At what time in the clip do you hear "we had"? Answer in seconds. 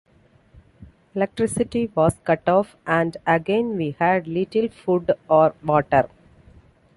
3.77-4.27